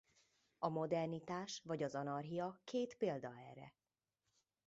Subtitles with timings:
[0.59, 3.73] A modernitás vagy az anarchia két példa erre.